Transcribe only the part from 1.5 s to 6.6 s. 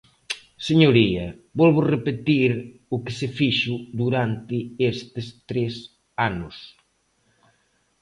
volvo repetir o que se fixo durante estes tres anos.